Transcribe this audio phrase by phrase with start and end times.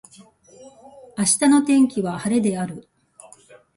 [1.15, 2.89] 明日の天気は晴れである。